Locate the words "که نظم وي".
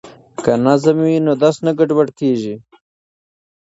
0.43-1.17